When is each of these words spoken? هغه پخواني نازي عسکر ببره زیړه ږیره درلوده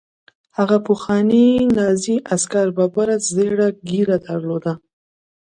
هغه 0.57 0.77
پخواني 0.87 1.47
نازي 1.75 2.15
عسکر 2.33 2.67
ببره 2.77 3.15
زیړه 3.33 3.67
ږیره 3.89 4.17
درلوده 4.25 4.73